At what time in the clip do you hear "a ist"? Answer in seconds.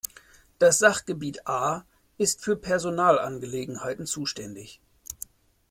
1.47-2.43